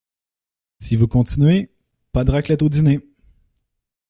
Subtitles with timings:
[0.79, 1.69] Si vous continuez,
[2.11, 3.01] pas de raclette au dîner.